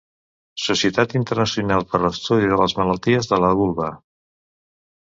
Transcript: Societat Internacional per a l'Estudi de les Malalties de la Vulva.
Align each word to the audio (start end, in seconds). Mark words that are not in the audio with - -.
Societat 0.67 1.13
Internacional 1.19 1.85
per 1.91 1.99
a 1.99 2.01
l'Estudi 2.07 2.51
de 2.55 2.59
les 2.63 2.77
Malalties 2.81 3.31
de 3.35 3.41
la 3.47 3.53
Vulva. 3.63 3.93